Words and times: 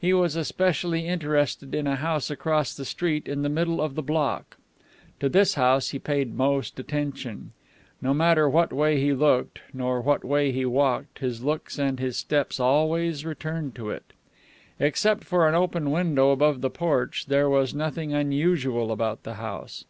He 0.00 0.12
was 0.14 0.36
especially 0.36 1.08
interested 1.08 1.74
in 1.74 1.88
a 1.88 1.96
house 1.96 2.30
across 2.30 2.72
the 2.72 2.84
street 2.84 3.26
in 3.26 3.42
the 3.42 3.48
middle 3.48 3.80
of 3.80 3.96
the 3.96 4.00
block. 4.02 4.58
To 5.18 5.28
this 5.28 5.54
house 5.54 5.88
he 5.90 5.98
paid 5.98 6.36
most 6.36 6.78
attention. 6.78 7.50
No 8.00 8.14
matter 8.14 8.48
what 8.48 8.72
way 8.72 9.00
he 9.00 9.12
looked, 9.12 9.58
nor 9.72 10.00
what 10.00 10.24
way 10.24 10.52
he 10.52 10.64
walked, 10.64 11.18
his 11.18 11.42
looks 11.42 11.80
and 11.80 11.98
his 11.98 12.16
steps 12.16 12.60
always 12.60 13.24
returned 13.24 13.74
to 13.74 13.90
it. 13.90 14.12
Except 14.78 15.24
for 15.24 15.48
an 15.48 15.56
open 15.56 15.90
window 15.90 16.30
above 16.30 16.60
the 16.60 16.70
porch, 16.70 17.26
there 17.26 17.50
was 17.50 17.74
nothing 17.74 18.12
unusual 18.14 18.92
about 18.92 19.24
the 19.24 19.34
house. 19.34 19.84